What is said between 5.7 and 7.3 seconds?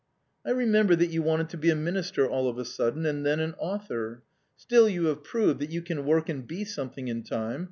can work and be something in